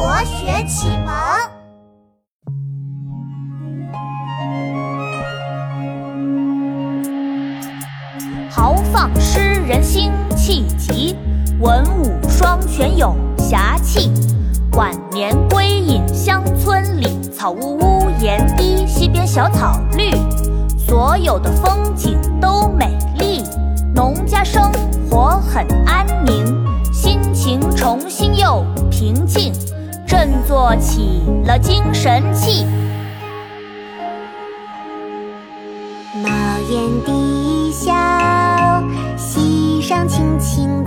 [0.00, 1.14] 国学启蒙。
[8.48, 11.14] 豪放诗人辛弃疾，
[11.60, 14.10] 文武双全有侠气。
[14.72, 20.12] 晚年归隐乡村里，草屋屋檐低，溪边小草绿，
[20.78, 23.44] 所有的风景都美丽。
[23.94, 24.72] 农家生
[25.10, 26.46] 活很安宁，
[26.90, 29.52] 心情重新又平静，
[30.10, 32.66] 振作起了精神气。
[36.20, 36.28] 茅
[36.68, 37.92] 檐低小，
[39.16, 40.79] 溪上青青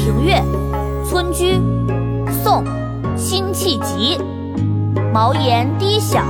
[0.00, 0.42] 平乐·
[1.04, 1.56] 村居》
[2.42, 2.64] 宋·
[3.18, 4.18] 辛弃疾。
[5.12, 6.22] 茅檐低小，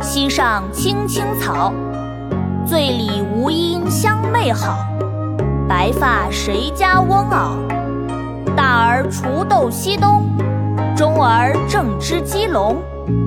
[0.00, 1.70] 溪上青青草。
[2.66, 4.78] 醉里吴音相媚好，
[5.68, 7.58] 白发谁家翁媪？
[8.56, 10.22] 大儿锄豆溪东，
[10.96, 12.78] 中儿正织鸡笼。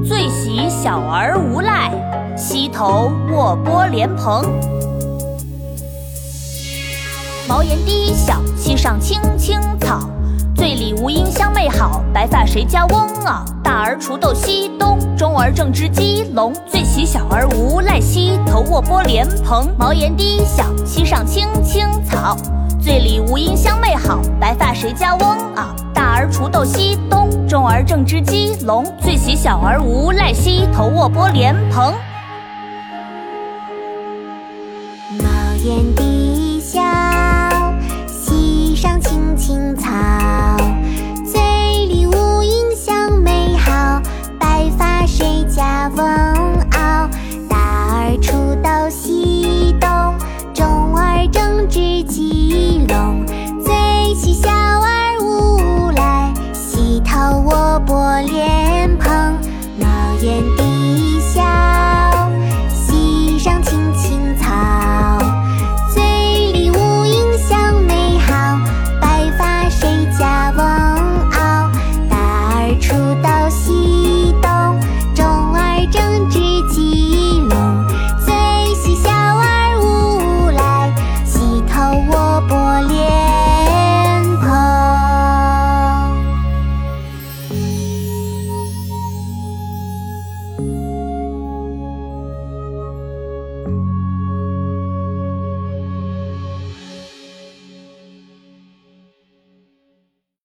[0.04, 1.92] 最喜小儿无赖，
[2.36, 4.42] 溪头卧剥莲蓬。
[7.48, 10.10] 茅檐低小，溪上青青草。
[10.56, 13.46] 醉里吴音相媚好，白发谁家翁媪？
[13.64, 16.52] 大儿锄豆溪东，中儿正织鸡笼。
[16.66, 19.70] 最喜小儿无赖，溪头卧剥莲蓬。
[19.78, 22.36] 茅檐低小，溪上青青草。
[22.82, 25.68] 醉里吴音相媚好，白发谁家翁媪？
[25.94, 28.84] 大儿锄豆溪东，中儿正织鸡笼。
[29.00, 31.94] 最喜小儿无赖，溪头卧剥莲蓬。
[48.66, 50.18] 到西东，
[50.52, 53.24] 中儿正织鸡笼，
[53.64, 59.38] 最喜小儿无赖，溪头卧剥莲蓬，
[59.80, 59.86] 帽
[60.20, 60.75] 沿低。